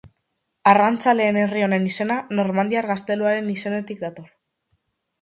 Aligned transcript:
Arrantzaleen 0.71 1.37
herri 1.41 1.61
honen 1.67 1.87
izena 1.91 2.17
normandiar 2.39 2.91
gazteluaren 2.95 3.55
izenetik 3.59 4.07
dator. 4.09 4.37